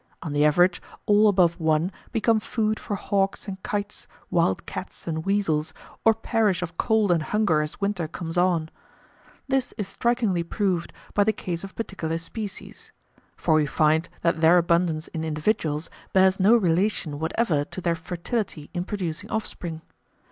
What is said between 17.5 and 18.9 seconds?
to their fertility in